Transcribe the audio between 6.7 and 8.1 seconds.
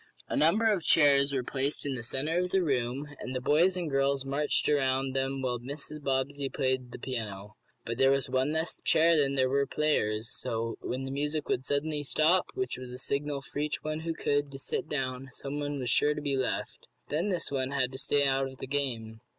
the piano. But there